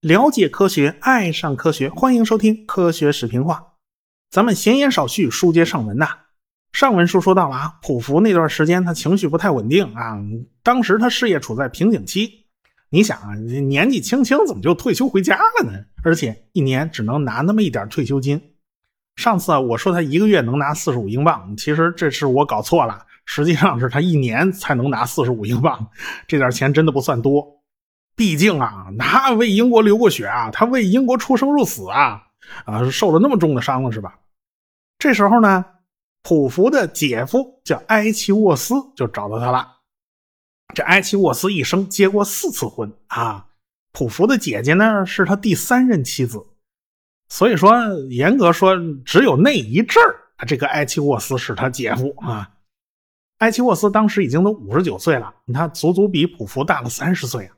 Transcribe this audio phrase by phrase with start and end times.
[0.00, 3.54] 了解科学，爱上科学，欢迎收听《科学史评话》。
[4.30, 6.08] 咱们闲言少叙，书接上文呐。
[6.72, 10.18] 上文书说到了啊，普福那段时间他情绪不太稳定啊，
[10.62, 12.46] 当时他事业处在瓶颈期。
[12.90, 15.84] 你想啊，年纪轻轻怎么就退休回家了呢？
[16.02, 18.54] 而且一年只能拿那么一点退休金。
[19.16, 25.88] 上次啊，我说他一个月能拿四十五英镑，其实这是我搞错了，实际上是他一年才能拿四十五英镑，
[26.26, 27.62] 这点钱真的不算多。
[28.16, 32.22] 毕竟啊，他为英国流过血啊，他为英国出生入死啊，
[32.64, 34.18] 啊，受了那么重的伤了是吧？
[34.98, 35.64] 这时候呢，
[36.22, 39.68] 普福的姐夫叫埃奇沃斯就找到他了。
[40.74, 43.46] 这埃奇沃斯一生结过四次婚啊，
[43.92, 46.46] 普福的姐姐呢是他第三任妻子，
[47.28, 47.72] 所以说
[48.10, 52.50] 严格说只有那一阵儿，这个埃奇沃斯是他姐夫啊。
[53.44, 57.54] 埃奇沃斯当时已经都五十九岁了，他足足比普福大了三十岁啊。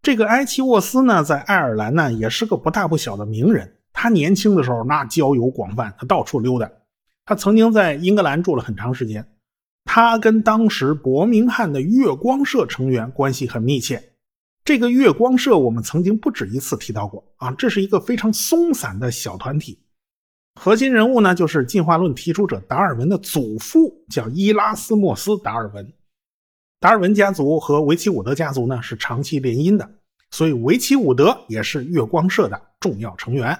[0.00, 3.76] 这个埃奇沃斯呢，在爱尔兰呢，也是个不大不小的名人。
[3.92, 6.66] 他年轻的时候那交友广泛，他到处溜达。
[7.26, 9.22] 他曾经在英格兰住了很长时间。
[9.84, 14.14] 他跟当时伯明翰的月光社成员关系很密切。
[14.64, 19.78] 这个月光社我们曾经不止一次提到过啊，这是一个非常松散的小团体。
[20.64, 25.92] 核心人物呢，就是进化论提出者达尔文的祖父，叫伊拉斯莫斯·达尔文。
[26.78, 29.90] 达尔文家族和维奇伍德家族呢是长期联姻的，
[30.30, 33.58] 所以维奇伍德也是月光社的重要成员。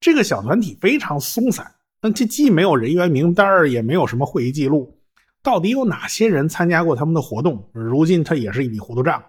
[0.00, 4.98] 这个小团体非常松散，那这既没有人员名单也没有什么会议记录，
[5.44, 7.70] 到底有哪些人参加过他们的活动？
[7.72, 9.22] 如今他也是一笔糊涂账。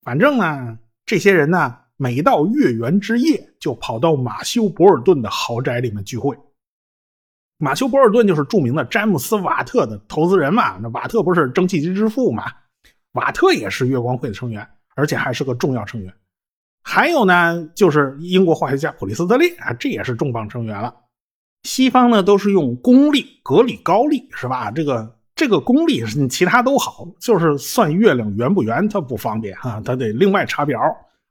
[0.00, 6.36] 反正呢，这些人呢，每到月圆之夜就跑到马修博尔顿的豪宅里面聚会。
[7.58, 10.76] 马修·博尔顿就是著名的詹姆斯·瓦特的投资人嘛。
[10.76, 12.44] 那瓦特不是蒸汽机之父嘛？
[13.12, 16.12] 瓦特也是月光会的成员，而且还是个重要成员。
[16.82, 20.94] 还有呢，就是英国化学家普利斯特列啊，这也是重磅成员了。
[21.62, 24.70] 西方呢都是用公历、格里高历，是吧？
[24.70, 30.78] 这个这个公历其他都好，就是算月亮圆不圆，它不方便哈，它得另外查表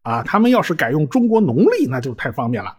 [0.06, 0.24] 啊。
[0.24, 2.74] 他们要是改用中国农历，那就太方便了。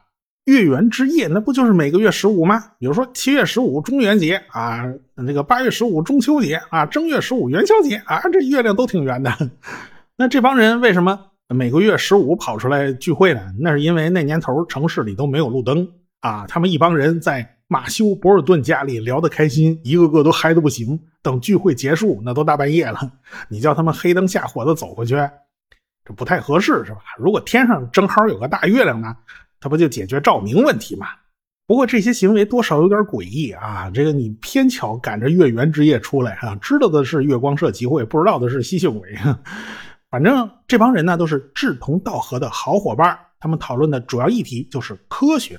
[0.47, 2.63] 月圆之夜，那不就是每个月十五吗？
[2.79, 4.85] 比如说七月十五中元节啊，
[5.17, 9.33] 那个八月十五中秋节啊，正月十五元宵节啊，这月亮都挺圆的。
[10.17, 13.41] 那这帮人为什么每个月十五跑出来聚会呢？
[13.59, 15.89] 那是因为那年头城市里都没有路灯
[16.21, 21.01] 啊，他们一帮人在马修·博尔顿家里聊得开心，一个个都嗨得不行。
[21.23, 23.01] 等聚会结束，那都大半夜了，
[23.49, 25.17] 你叫他们黑灯瞎火的走回去，
[26.07, 26.99] 这不太合适，是吧？
[27.19, 29.17] 如果天上正好有个大月亮呢？
[29.59, 31.09] 它不就解决照明问题吗？
[31.67, 33.91] 不过这些行为多少有点诡异啊！
[33.93, 39.17] 这个你偏巧赶着月圆之夜出来啊，知道的是月光社集会，不知道的是吸血鬼。
[40.09, 45.59] 反正这帮人呢都是志同道合的好伙伴，他们讨论的主要议题就是科学。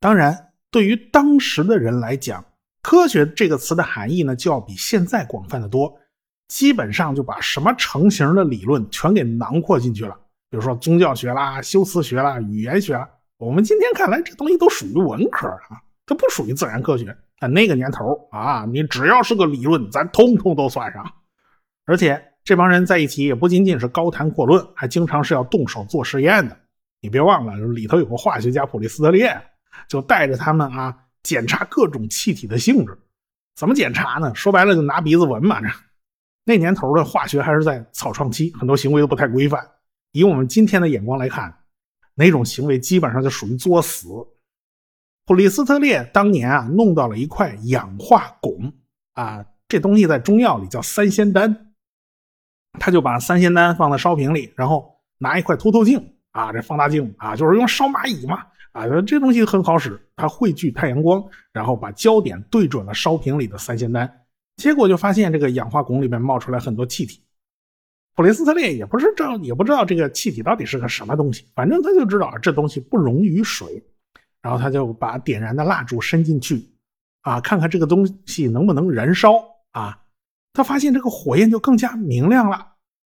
[0.00, 2.42] 当然，对于当时的人来讲，
[2.80, 5.94] 科学这个词的含义呢就要比现在广泛的多，
[6.48, 10.14] 基本上就把什么成型的理论全给囊括进去了，
[10.50, 13.08] 比如说宗教学啦、修辞学啦、语言学啦。
[13.38, 17.16] 我们今天看来，这东西都属于文科啊，它不属于自然科学。
[17.38, 21.04] 但那个年头啊，你只要是个理论，咱通通都算上。
[21.84, 26.56] 而且这帮人在一起也不仅仅是高谈阔论，还经常是要动手做实验的。
[27.00, 29.36] 你别忘了，里头有个化学家普利斯特列，
[29.88, 32.96] 就带着他们啊，检查各种气体的性质。
[33.56, 34.34] 怎么检查呢？
[34.34, 35.60] 说白了，就拿鼻子闻嘛。
[35.60, 35.68] 这
[36.44, 39.66] 那年头的化学还是在草创期，很多行为都不太规范。
[40.12, 41.54] 以我们今天的眼光来看。
[42.16, 44.06] 哪种行为基本上就属于作死。
[45.26, 48.72] 普利斯特列当年啊，弄到了一块氧化汞
[49.14, 51.74] 啊，这东西在中药里叫三仙丹。
[52.78, 61.20] 他就把三仙丹放在烧瓶里，然后拿一块凸透镜啊，这放大镜啊，就是用烧蚂蚁嘛啊，这东西很好使，它汇聚太阳光，
[61.52, 64.23] 然后把焦点对准了烧瓶里的三仙丹，
[64.56, 67.20] 结果就发现这个氧化汞里面冒出来很多气体。
[68.16, 73.82] 普雷斯特列也不是知道，也不知道这个气体到底是个什么东西，反正他就知道这东西不溶于水，
[74.40, 76.64] 然后他就把点燃的蜡烛伸进去，
[77.22, 79.98] 啊，看看这个东西能不能燃烧啊。
[80.52, 82.64] 他发现这个火焰就更加明亮了。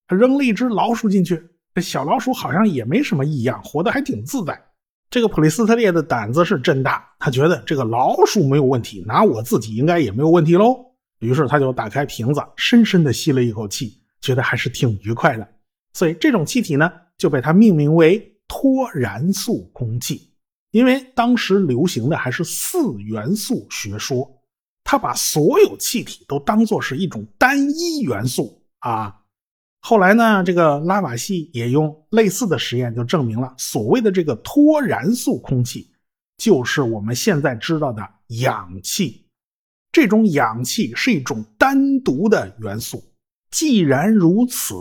[0.08, 1.42] 他扔了一只老鼠进去，
[1.74, 4.62] 这小老鼠好像也没什么异样，活得还挺自在。
[5.10, 10.87] 这个普雷斯特列的胆子是真大，他觉得这个老鼠没有问题，拿我自己应该也没有问题喽。
[11.20, 14.02] 于是他就打开瓶子，深深的吸了一口气。
[14.20, 15.48] 觉得还是挺愉快的，
[15.94, 20.34] 所以这种气体呢就被它命名为脱燃素空气。
[20.72, 24.28] 因为当时流行的还是四元素学说，
[24.84, 29.16] 他把所有气体都当作是一种单一元素啊。
[29.82, 35.92] 后来呢，这个拉瓦锡也用类似的实验就证明了，所谓的这个脱燃素空气，
[36.38, 39.27] 就是我们现在知道的氧气。
[39.98, 43.04] 这种氧气是一种单独的元素。
[43.50, 44.76] 既然如此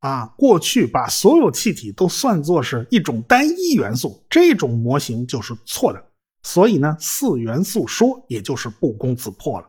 [0.00, 6.04] 啊，过去把所有气体都算作是一种单一元素，这种模型就是错的。
[6.42, 9.66] 所以呢，四元素说也就是不攻自破了。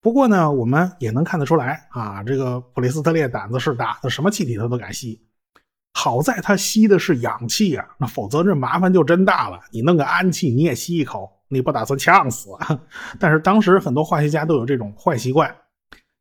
[0.00, 5.24] 不过呢，我们也能看得出来啊，这个普雷斯特列胆子是大，他什么气体他都敢吸。
[5.92, 9.60] 好在他吸的是氧气啊，那否则这麻烦就真大了。
[9.70, 12.50] 你弄个氨气你也吸一口，你不打算呛死？
[12.60, 12.80] 啊
[13.20, 15.54] 但是当时很多化学家都有这种坏习惯，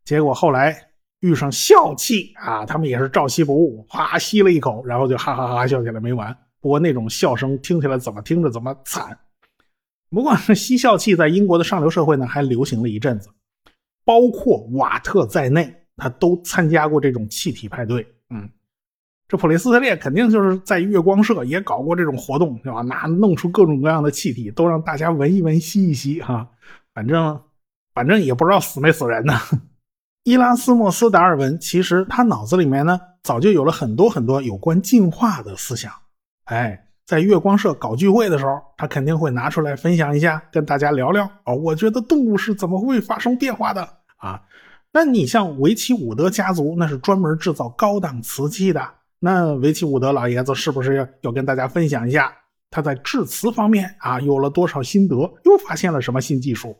[0.04, 0.76] 结果后来
[1.22, 6.36] 遇上笑气啊，他们也是照吸不误，哗吸了一口，然后就哈哈哈笑起来没完。
[6.60, 9.18] 不过那种笑声听起来怎么听着怎么惨。
[10.10, 13.30] 不过吸笑气在英国的上流社会呢还流行了一阵子。
[14.06, 18.06] 包括瓦特在内，他都参加过这种气体派对。
[18.30, 18.50] 嗯，
[19.28, 22.82] 这普雷斯特列肯定就是在月光社也搞过这种活动，对吧？
[22.82, 26.48] 那弄出各种各样的气体，都让大家闻一闻、吸一吸，哈，
[26.94, 27.42] 反正
[27.94, 29.34] 反正也不知道死没死人呢。
[30.24, 35.92] 伊拉斯莫斯·达尔文其实他脑子里面呢，早就有了很多很多有关进化的思想。
[36.46, 41.30] 哎，在月光社搞聚会的时候，他肯定会拿出来分享一下，跟大家聊聊。
[41.46, 43.82] 哦，我觉得动物是怎么会发生变化的。
[44.18, 44.42] 啊，
[44.94, 48.82] 那你像维奇伍德家族，那是专门制造高档瓷器的。
[49.26, 52.36] 那维奇伍德老爷子是不是要要跟大家分享一下
[52.70, 55.16] 他在致辞方面啊有了多少心得，
[55.46, 56.78] 又发现了什么新技术？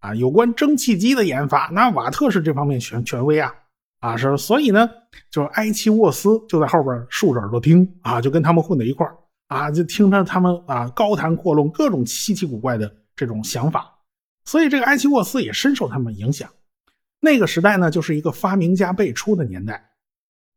[0.00, 3.54] 啊，有关蒸汽机的研发，那瓦特是这方面权权威啊。
[4.00, 4.90] 啊，是，所以呢，
[5.30, 9.06] 就是埃奇沃斯就在后边竖着耳朵听啊，就跟他们混在一块
[9.46, 13.96] 啊，就听着他们啊高谈阔论各种稀奇古怪的这种想法。
[14.44, 16.50] 所以这个埃奇沃斯也深受他们影响。
[17.20, 19.88] 那个时代呢，就是一个发明家辈出的年代，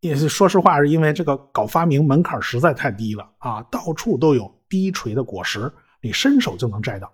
[0.02, 7.12] 也是说实话，是因为这个搞发明门槛实在太低了啊，到处都有低垂的果实，你伸手就能摘到。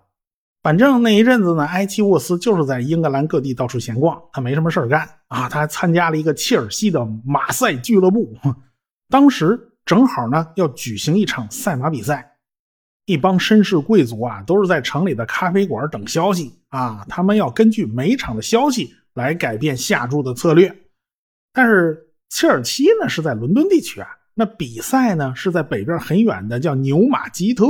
[0.62, 8.32] 反正那一阵子呢，埃奇沃斯就是在英格兰各地到处闲逛，他没什么事干啊，他还参加了一个切尔西的马赛俱乐部，
[9.08, 12.36] 当时正好呢要举行一场赛马比赛，
[13.04, 18.94] 一帮绅士贵族啊都是在城里的咖啡馆等消息啊，他们要根据每场的消息。
[19.16, 20.70] 来改变下注的策略，
[21.50, 27.64] 但是切尔西呢是在伦敦地区啊，那比赛呢是在北边很远的叫牛马基特，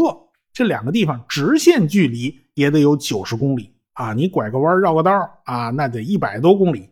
[0.53, 5.13] 这两个地方直线距离也得有九十公里啊，你拐个弯绕个道
[5.45, 6.89] 啊，那得一百多公里。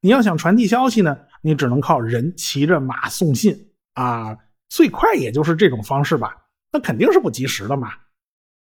[0.00, 4.36] 你要想传递消息呢，你只能靠人骑着马送信啊，
[4.68, 6.36] 最快也就是这种方式吧，
[6.70, 7.92] 那肯定是不及时的嘛。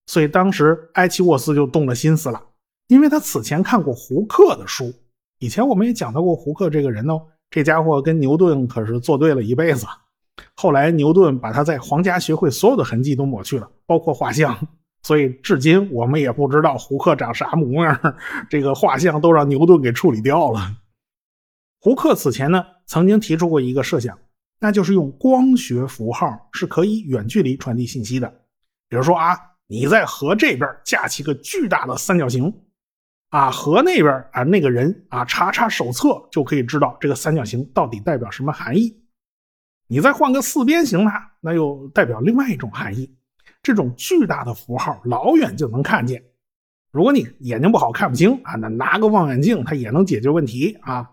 [0.06, 2.40] 所以当时埃奇沃斯就动了心思了，
[2.86, 4.94] 因为他此前看过胡克的书。
[5.40, 7.20] 以前我们也讲到过胡克这个人哦，
[7.54, 9.86] 这家伙跟牛顿可是作对了一辈子。
[10.56, 14.58] 后来牛顿把他在皇家学会所有的痕迹都抹去了，包括画像，
[15.04, 17.96] 所以至今我们也不知道胡克长啥模样。
[18.50, 20.78] 这个画像都让牛顿给处理掉了。
[21.78, 24.18] 胡克此前呢，曾经提出过一个设想，
[24.58, 28.28] 那就是用光学符号是可以远距离传递信息的。
[28.88, 32.52] 比如说啊，你在河这边架起个巨大的三角形。
[33.34, 38.96] 啊，河那边啊，那个人啊，查查手册就可以知道这个三角形到底代表什么含义。
[39.88, 41.10] 你再换个四边形呢，
[41.40, 43.12] 那又代表另外一种含义。
[43.60, 46.22] 这种巨大的符号老远就能看见。
[46.92, 51.10] 如果你眼睛不好看不清啊，那拿个望远镜它也能解决问题啊。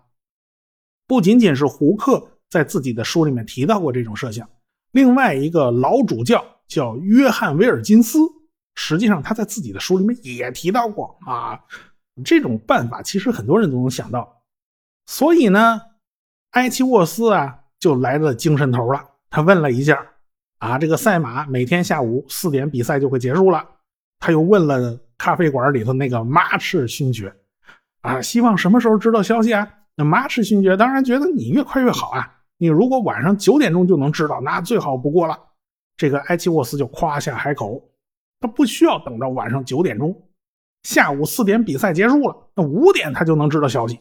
[1.07, 4.47] 不仅仅是胡克在自己的书里面提到过这种设想，
[4.91, 8.19] 另外一个老主教叫约翰威尔金斯，
[8.75, 11.59] 实际上他在自己的书里面也提到过啊。
[12.23, 14.41] 这种办法其实很多人都能想到，
[15.05, 15.81] 所以呢，
[16.51, 19.03] 埃奇沃斯啊就来了精神头了。
[19.29, 20.05] 他问了一下，
[20.59, 23.65] 啊，这个赛马每天下午四点比赛就会结束了。
[24.19, 27.33] 他又问了咖啡馆里头那个马赤勋爵，
[28.01, 29.67] 啊，希望什么时候知道消息啊？
[29.95, 32.39] 那马赤勋爵当然觉得你越快越好啊。
[32.57, 35.39] 你如果晚上九点钟就能知道，那最好不过了。
[35.97, 37.81] 这个埃奇沃斯就夸下海口，
[38.39, 40.15] 他不需要等到晚上九点钟。
[40.83, 43.99] 下午四点比赛结束了，那五点他就能知道消息。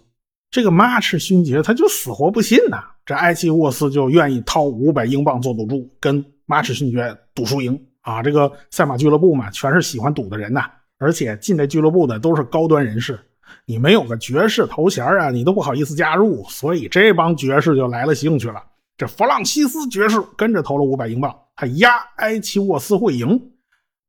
[0.51, 2.83] 这个马赤勋爵他就死活不信呐。
[3.07, 8.23] 这埃奇沃斯就愿意掏五百英镑做赌注，跟马赤勋爵赌输赢啊。
[8.23, 10.65] 这个赛马俱乐部嘛，全是喜欢赌的人呐，
[10.99, 13.19] 而且进这俱乐部的都是高端人士。
[13.65, 16.45] 你没有个爵士头衔啊，你都不好意思加入。
[16.49, 18.63] 所以这帮爵士就来了兴趣了。
[18.97, 23.41] 这弗朗西斯爵士跟着投了五百英镑，他压埃奇沃斯会赢。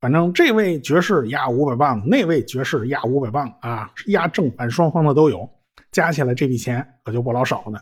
[0.02, 5.48] 反正这位爵士压五百磅，那位爵士压五百磅啊，压正反双方的都有，
[5.92, 7.80] 加起来这笔钱可就不老少呢。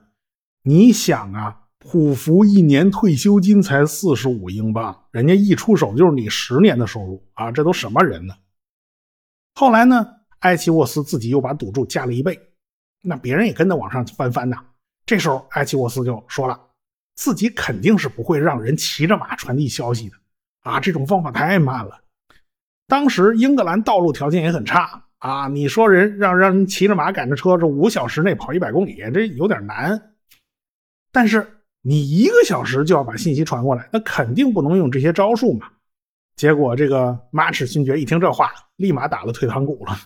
[0.62, 8.34] 你想啊，普福一年退休金才四十五英镑，人家一出手就是你十年的收入啊，这都什么人呢？
[9.54, 10.06] 后来呢，
[10.40, 12.38] 埃奇沃斯自己又把赌注加了一倍，
[13.00, 14.62] 那别人也跟着往上翻番呐。
[15.06, 16.60] 这时候，埃奇沃斯就说了，
[17.14, 20.16] 自己肯定是不会让人骑着马传递消息的
[20.64, 21.98] 啊，这种方法太慢了。
[22.90, 30.14] 当时英格兰道路条件也很差啊，你说人让让人骑着马赶着车，这五小时内跑一百公里，这有点难。
[31.12, 35.70] 但是你一个小时就要把信息传过来，那肯定不能用这些招数嘛。
[36.34, 39.96] 结果这个马齿勋爵一听这话，立马打了退堂鼓了，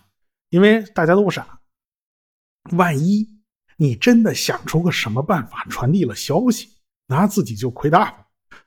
[0.50, 1.58] 因为大家都不傻，
[2.72, 3.26] 万一
[3.78, 6.68] 你真的想出个什么办法传递了消息，
[7.06, 8.16] 那自己就亏大了。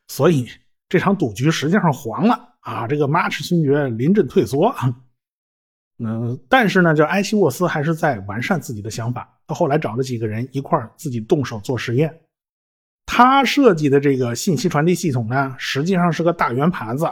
[0.08, 0.50] 所以
[0.90, 2.86] 这场赌局实际上黄了啊！
[2.86, 4.76] 这个马齿勋爵临阵退缩。
[6.00, 9.40] 嗯，但是呢，这埃奇沃斯还是在完善自己的想法。
[9.48, 12.14] 他后来找了几个人一块自己动手做实验。
[13.06, 17.10] 他设计的这个信息传递系统呢，实际上是个大圆盘子，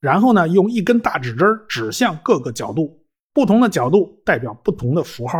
[0.00, 3.04] 然后呢，用一根大指针指向各个角度，
[3.34, 5.38] 不同的角度代表不同的符号，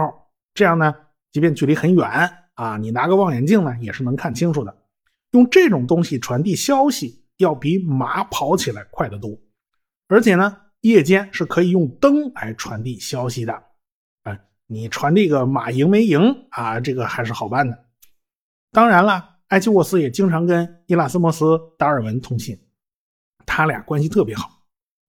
[0.53, 0.95] 这样呢，
[1.33, 2.07] 即便距离很远
[2.53, 4.77] 啊，你拿个望远镜呢，也是能看清楚的。
[5.31, 9.37] 用这种东西传递消息，要比马跑起来快得多，
[10.07, 13.65] 而且呢，夜间是可以用灯来传递消息的。
[14.23, 17.87] 哎，你传递个马赢没赢啊，这个还是好办的。
[18.71, 19.37] 当然了。
[19.49, 21.47] 埃奇沃斯也经常跟伊拉斯莫斯·
[21.79, 22.55] 达尔文通信，
[23.47, 24.63] 他俩关系特别好，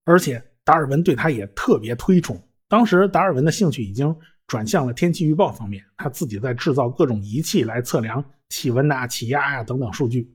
[0.06, 2.42] 而且达尔文对他也特别推崇。
[2.66, 10.34] 当时达尔文的兴趣已经转向了天气预报方面，他自己在制造各种仪器来测量气温呐、气压呀等等数据。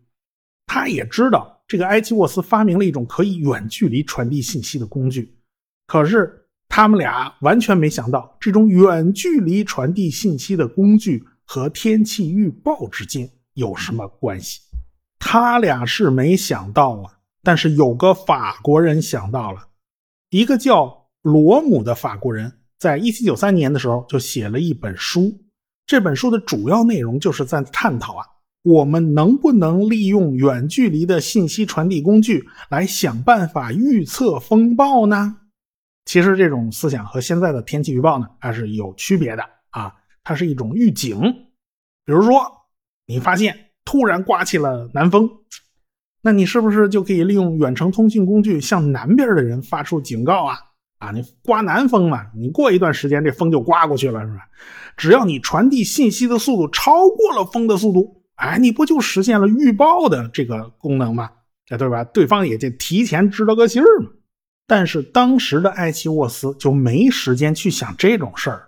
[0.68, 5.36] 他也知道这个埃奇沃斯发明了一种可以远距离传递信息的工具，
[5.88, 13.30] 可是他们俩完全没想到，这种远距离传递信息的工具和天气预报之间。
[13.54, 14.60] 有什么关系？
[15.18, 19.70] 他俩是没想到啊，但是有个法国人想到了，
[20.30, 25.34] 一个叫罗姆的法国人，在一七九三年的时候就写了一本书。
[25.88, 28.26] 这本书的主要内容就是在探讨啊，
[28.66, 35.38] 我们能不能利用远距离的信息传递工具来想办法预测风暴呢？
[36.04, 39.94] 其实这种思想和现在的天气预报呢还是有区别的啊，
[40.24, 41.18] 它是一种预警，
[42.04, 42.52] 比如说。
[43.08, 43.56] 你发现
[43.86, 45.30] 突然刮起了南风，
[46.24, 50.58] 那你是不是就可以利用远程通讯工具向南边的人发出警告啊？
[50.98, 54.40] 啊，你刮南风嘛，你过一段时间这风就刮过去了，是吧？
[54.98, 61.30] 只要你传递信息的速度超过了风的速度，哎，你不就实现了预报的这个功能吗？
[61.70, 62.04] 哎，对吧？
[62.04, 64.10] 对方也就提前知道个信儿嘛。
[64.68, 68.68] 但是当时的艾奇沃斯就没时间去想这种事儿，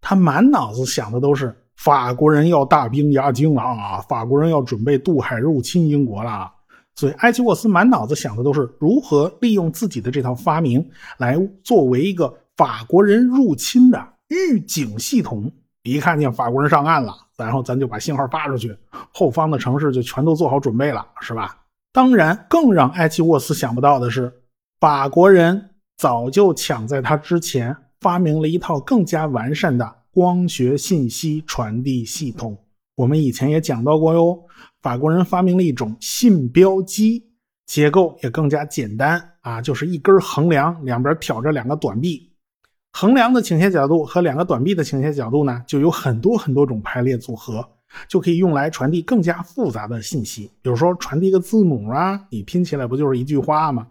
[0.00, 1.54] 他满脑子想的都是。
[1.78, 4.00] 法国人要大兵压境了啊！
[4.08, 6.50] 法国人要准备渡海入侵英国了，
[6.94, 10.82] 所以埃奇沃斯满脑子想的都是如何利用自己的这套发明
[11.18, 15.52] 来作为一个法国人入侵的预警系统。
[15.82, 18.76] 一看见法国人上岸了，然后咱就把信号发出去，
[19.12, 21.58] 后方的城市就全都做好准备了，是吧？
[21.92, 24.32] 当然，更让埃奇沃斯想不到的是，
[24.80, 29.96] 法国人早就抢在他之前发明了一套更加完善的。
[30.12, 32.56] 光学信息传递系统，
[32.94, 34.38] 我们以前也讲到过哟。
[34.80, 37.22] 法国人发明了一种信标机，
[37.66, 42.32] 结构也更加简单啊，就是一根横梁，两边挑着两个短臂，
[42.98, 47.62] 横梁的倾斜角度和两个短臂的倾斜角度呢，就有很多很多种排列组合，
[48.08, 50.50] 就可以用来传递更加复杂的信息。
[50.62, 53.86] 比如说传递个字母啊，你拼起来不就是一句话吗？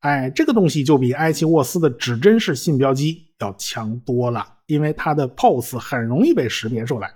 [0.00, 4.44] 哎，这个东西就比埃奇沃斯的指针式信标机要强多了。
[4.66, 7.08] 因为它的 pose 很容易被识别出来，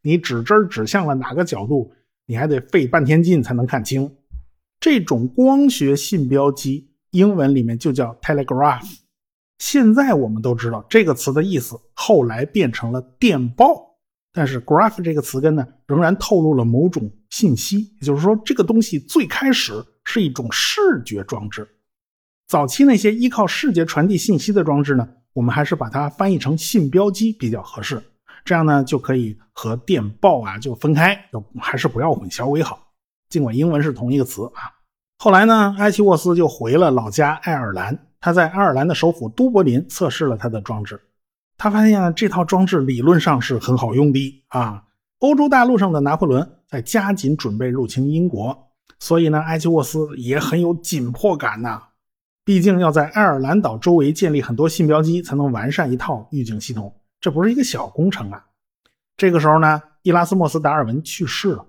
[0.00, 1.90] 你指针指向了哪个角度，
[2.24, 4.08] 你还得费半天劲才能看清。
[4.78, 9.00] 这种光学信标机，英文里面就叫 telegraph。
[9.58, 13.96] 现在我们都知道这个词的意思，后来变成了电报。
[14.32, 19.72] 但是 graph 这个词根呢，仍然透露了某种信息，也就是说，这个东西最开始
[20.04, 21.68] 是一种视觉装置。
[22.48, 25.08] 早期那些依靠视觉传递信息的装置呢？
[25.34, 28.02] 我们还是把它翻译成信标机比较合适，
[28.44, 32.88] 这样呢就可以和电报啊就分开，就还是不要混淆为好。
[33.28, 34.74] 尽管英文是同一个词啊。
[35.18, 40.98] 后来呢，埃奇沃斯就回了老家爱尔兰，他在爱尔兰的首府都柏林测试了他的装置，
[41.58, 44.84] 他发现这套装置理论上是很好用的啊。
[45.18, 51.82] 欧洲大陆上的拿破仑在加紧准备入侵英国，所以呢，埃奇沃斯也很有紧迫感呐。
[52.46, 58.42] 毕竟要在爱尔兰岛周围建立很多信标机，才能完善一套预警系统，这不是一个小工程啊。
[59.18, 61.66] 这个时候呢，伊拉斯莫斯·达尔文去世了，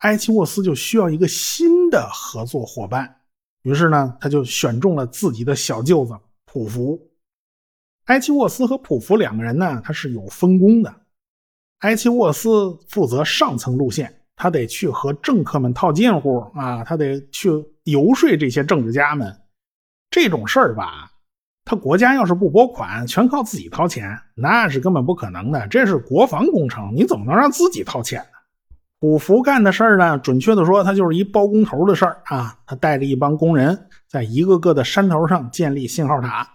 [0.00, 3.17] 埃奇沃斯就需要一个新的合作伙伴，
[3.62, 6.98] 于是呢，他就选中了自己的小舅子普福。
[8.04, 10.94] 埃奇沃斯和普福两个人呢，他是有分工的。
[11.80, 17.50] 埃奇沃斯负责上层路线，他得去和政客们套近乎啊，他得去
[17.84, 19.36] 游说这些政治家们。
[20.10, 21.10] 这种事儿吧，
[21.64, 25.68] 他国家要是不拨款，全靠自己掏钱，那是根本不可能的。
[25.68, 28.37] 这是国防工程，你怎么能让自己掏钱呢？
[29.00, 32.56] 普福干的事儿呢，准确的说，他就是一包工头的事儿啊。
[32.66, 36.46] 他带着一帮工人，在一个个的山头上建立信号塔。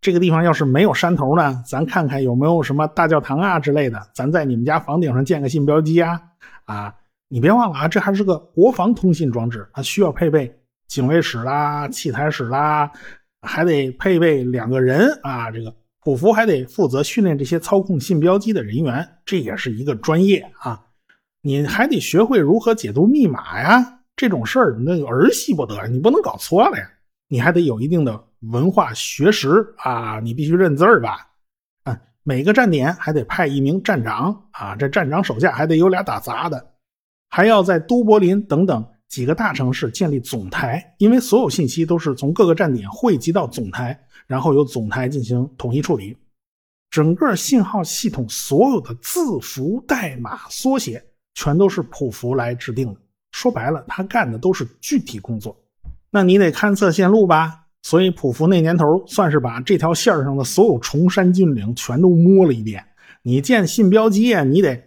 [0.00, 6.20] 这个地方要是没有山头呢，咱看看有没有什么大教堂啊之类的，咱在你们家房顶上建个信标机啊！
[6.66, 6.94] 啊，
[7.28, 12.88] 你别忘了啊，这还是个国防通信装置，它需要配备警卫室啦、器材室啦，
[13.42, 15.50] 还得配备两个人啊。
[15.50, 15.74] 这个
[16.04, 20.80] 普福还得负责训练这些操控信标机的人员，这也是一个专业啊。
[21.48, 26.86] 你还得学会如何解读密码呀，这种事儿那儿戏不得，你不能搞错了呀。
[27.26, 28.22] 你还得有一定的。
[28.40, 31.26] 文化学识啊，你必须认字儿吧？
[31.84, 36.74] 啊，每个站点还得派一名站长啊，这站长手下还得有俩打杂的，
[37.30, 46.14] 还要在都柏林等等几个大城市建立总台，因为所有信息都是从各个站点汇集到总台，然后由总台进行统一处理。
[46.90, 51.04] 整个信号系统所有的字符代码缩写，
[51.38, 53.00] 全都是普福来制定的。
[53.30, 55.56] 说白了，他干的都是具体工作。
[56.10, 57.66] 那你得勘测线路吧？
[57.82, 62.84] 所以普福那年头算是把这条线上的所有崇山峻岭全都摸了一遍。
[63.22, 64.82] 你建信标机啊，你得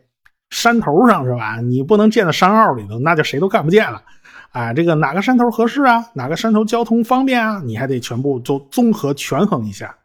[0.49, 1.61] 山头上是吧？
[1.61, 4.03] 你不能建在山坳里头，那就谁都看不见了。
[4.49, 6.05] 啊，这个哪个山头合适啊？
[6.15, 7.61] 哪个山头交通方便啊？
[7.63, 9.95] 你还得全部都综合权衡一下。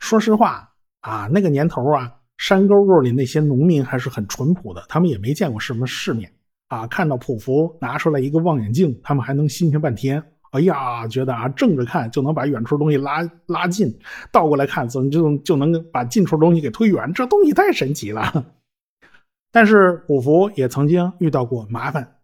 [0.00, 0.70] 说实话
[1.02, 6.32] 啊，那个年头啊，山沟沟里那些农民还是很淳朴的，他们也没见过什么世面
[6.68, 6.86] 啊。
[6.86, 10.22] 看到普福拿出来一个望远镜，他们还能新鲜半天。
[10.52, 13.94] 哎呀，觉得啊，正着看就能把远处东西拉拉近，
[14.32, 18.46] 倒过来看怎么就就能把近处东西给推远，这东西太神奇了。
[19.52, 22.16] 但是普福也曾经遇到过麻烦，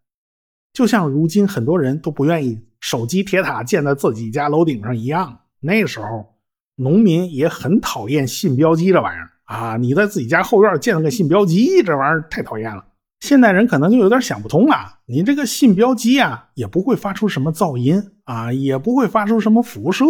[0.72, 5.40] 就像如今很多人都不愿意手机铁塔建在自己家楼顶上一样。
[5.60, 6.34] 那时候
[6.76, 9.76] 农民也很讨厌信标机这玩意儿啊！
[9.76, 12.84] 你在自己家后院建了个信标机，这玩意儿太讨厌了。
[13.20, 20.04] 现代人可能就有点想不通了，你这个信标机啊，也不会发出什么噪音啊，也不会发出什么辐射，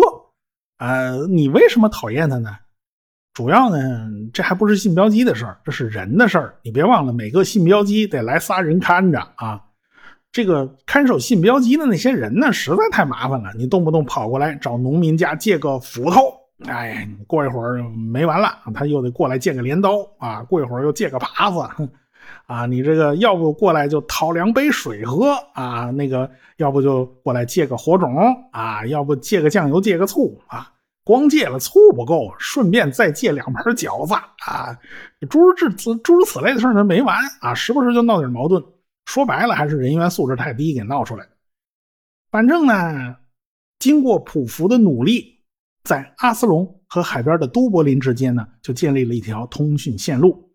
[0.79, 2.51] 呃，你为什么讨厌它呢？
[3.33, 6.55] 主要呢，这还不是信标机的事儿，这是人的事儿。
[6.63, 9.61] 你别忘了，每个信标机得来仨人看着啊。
[10.31, 16.21] 这个看守信标机的那些人呢，实在太麻烦了，你动不动跑过来找农民家借个斧头，
[16.67, 21.91] 哎，过一会儿没完了，他又得过来借个镰刀啊，过一会儿又借个耙子。
[22.47, 28.17] 啊，你这个要不过来就讨两杯水喝啊，那个要不就过来借个火种
[28.51, 30.73] 啊，要不借个酱油，借个醋啊，
[31.05, 34.15] 光借了醋不够，顺便再借两盘饺子
[34.47, 34.79] 啊，
[35.29, 38.63] 诸如此诸如此类的事呢没完啊，时不时就闹点矛盾。
[39.05, 41.31] 说白了，还是人员素质太低给闹出来的。
[42.31, 43.17] 反正呢，
[43.79, 45.34] 经过普福的努力，
[45.85, 50.51] 在阿斯隆和海边的都柏林之间呢，就建立了一条通讯线路。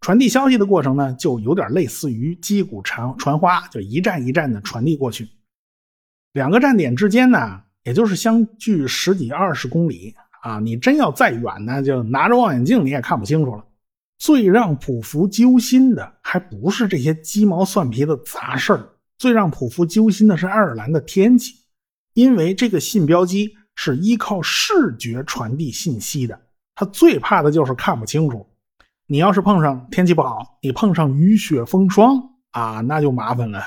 [0.00, 5.28] 传递消息的过程呢，就有点类似于击鼓传传花，就一站一站的传递过去。
[6.32, 10.58] 两个站点之间呢，也就是相距十几二十公里啊。
[10.58, 13.64] 你真要再远呢，就拿着望远镜你也看不清楚了。
[14.18, 21.54] 最让普福揪心的，还不是这些鸡毛蒜皮的杂事儿，最让普福揪心的是爱尔兰的天气，
[22.14, 26.40] 因为这个信标机是依靠视觉传递信息的，
[26.74, 28.46] 他最怕的就是看不清楚。
[29.06, 32.16] 你要是碰上天气不好，你碰上雨雪风霜
[32.52, 33.62] 啊，那就麻烦了。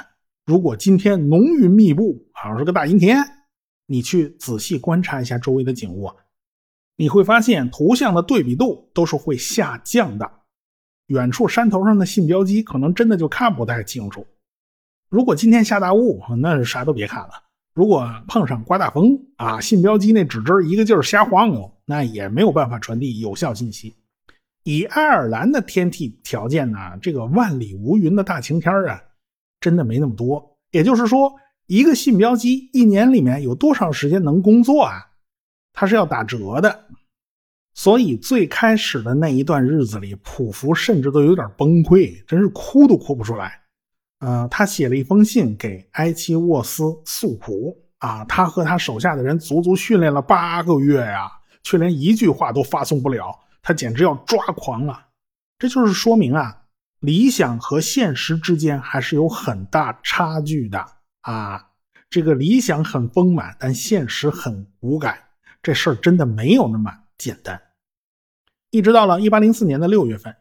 [0.45, 3.17] 如果今天浓云密布，好像是个大阴天，
[3.85, 6.11] 你去仔细观察一下周围的景物，
[6.95, 10.31] 你会发现图像的对比度都是会下降的。
[11.07, 14.25] 远处山头上的信标机可能真的就看不太清楚。
[15.09, 17.44] 如果今天下大雾，那是啥都别看了。
[17.75, 23.93] 如果碰上刮大风啊，信标机那纸针一个劲儿瞎晃悠，那也没有办法传递有效信息。
[24.63, 29.03] 以爱尔兰的天气条件呢，这个万里无云的大晴天啊，
[29.59, 30.57] 真的没那么多。
[30.71, 31.33] 也就是说，
[31.67, 34.93] 一个信标机一年里面有多少时间能工作啊？
[35.73, 36.85] 它是要打折的。
[37.73, 43.64] 所以最开始的那一段日子里，普福甚至都有点崩溃，真是哭都哭不出来。
[44.27, 51.29] 嗯，他写了一封信给埃奇沃斯诉苦啊，他和他手下的人足足训练了八个月呀，
[51.61, 54.99] 却连一句话都发送不了，他简直要抓狂了。
[55.59, 56.63] 这就是说明啊，
[57.01, 60.83] 理想和现实之间还是有很大差距的
[61.21, 61.67] 啊。
[62.09, 65.19] 这个理想很丰满，但现实很骨感，
[65.61, 67.61] 这事儿真的没有那么简单。
[68.71, 70.35] 一直到了一八零四年的六月份，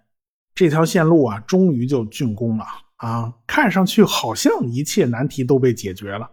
[0.55, 2.65] 这条线路啊，终于就竣工了
[2.97, 6.31] 啊，看上去好像一切难题都被解决了。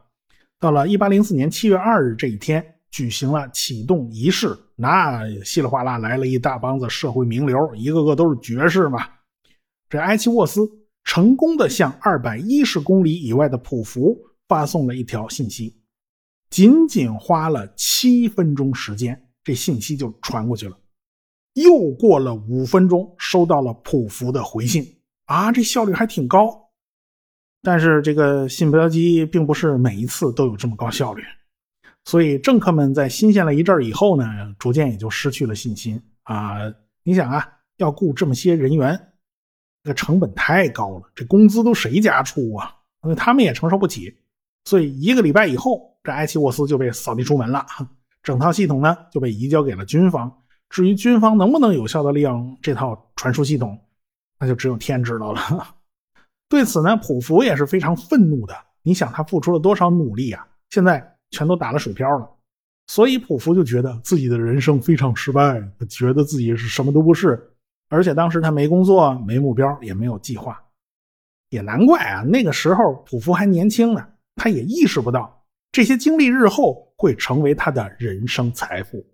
[0.60, 4.58] 到了一八零四年七月二日这一天，举行了启动仪式。
[4.76, 9.08] 那稀里哗啦来了一大帮子社会名流，一个个都是爵士嘛。
[9.90, 10.62] 这埃奇沃斯
[11.04, 15.82] 成功的向二百一十公里以外的普福发送了一条信息，
[16.50, 20.78] 仅仅花了七分钟时间，这信息就传过去了。
[21.54, 25.01] 又过了五分钟，收到了普福的回信
[25.32, 26.70] 啊，这效率还挺高。
[27.62, 31.24] 但是这个信标机并不是每一次都有这么高效率，
[32.04, 34.26] 所以政客们在新鲜了一阵以后呢，
[34.60, 36.58] 逐渐也就失去了信心啊！
[37.04, 39.00] 你想啊，要雇这么些人员，
[39.84, 42.76] 这成本太高了，这工资都谁家出啊？
[43.16, 44.14] 他们也承受不起。
[44.66, 47.66] 所以一个礼拜以后，这埃奇沃斯就被扫地出门了，
[48.22, 50.30] 整套系统呢就被移交给了军方。
[50.70, 53.80] 至于军方能不能有效的利用这套传输系统，
[54.42, 55.76] 那就只有天知道了。
[56.50, 58.56] 对此呢，普福也是非常愤怒的。
[58.82, 62.28] 你想他付出了多少努力啊，现在全都打了水漂了。
[62.88, 67.52] 所以普福就觉得自己的人生非常失败，觉得自己是什么都不是。
[67.90, 70.60] 而且当时他没工作、没目标、也没有计划。
[71.50, 79.06] 也难怪啊，那个时候普福还年轻呢，他也意识不到这些经历日后会成为他的人生财富。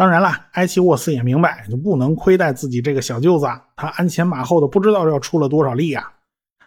[0.00, 6.10] 当然了，埃奇沃斯也明白，就不能亏待自己这个小舅子，他鞍前马后的，不知道要出了多少力呀。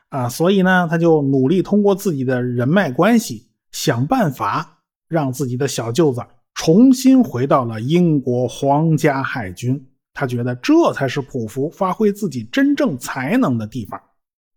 [0.09, 9.83] 啊，所以呢，他就努力通过自己的人脉关系，想办法让自己的小舅子重新回到了英国皇家海军。
[10.13, 13.99] 他觉得这才是普福发挥自己真正才能的地方。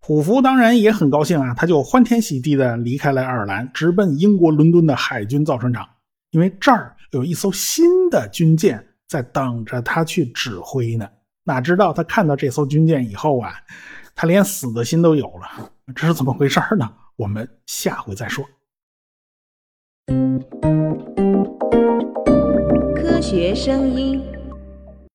[0.03, 5.89] 普福当然也很高兴啊，他就欢天喜地的离开了爱尔兰，直奔英国伦敦的海军造船厂，
[6.33, 11.09] 因为这儿有一艘新的军舰在等着他去指挥呢。
[11.45, 13.55] 哪知道他看到这艘军舰以后啊。
[14.19, 16.91] 他连死的心都有了，这是怎么回事呢？
[17.17, 18.43] 我们下回再说。
[22.97, 24.36] 科学声音。